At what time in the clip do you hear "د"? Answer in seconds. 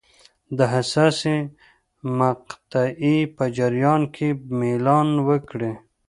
0.57-0.59